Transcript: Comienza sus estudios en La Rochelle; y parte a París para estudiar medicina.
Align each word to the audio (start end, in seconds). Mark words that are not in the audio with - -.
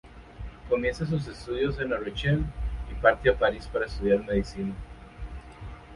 Comienza 0.67 1.05
sus 1.05 1.27
estudios 1.27 1.79
en 1.79 1.91
La 1.91 1.97
Rochelle; 1.97 2.43
y 2.91 2.95
parte 3.03 3.29
a 3.29 3.37
París 3.37 3.69
para 3.71 3.85
estudiar 3.85 4.25
medicina. 4.25 4.73